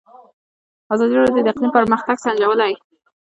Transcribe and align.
ازادي 0.93 1.13
راډیو 1.21 1.43
د 1.45 1.47
اقلیم 1.51 1.71
پرمختګ 1.77 2.15
سنجولی. 2.23 2.73